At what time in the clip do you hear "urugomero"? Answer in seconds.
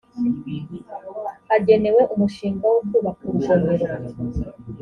3.29-3.85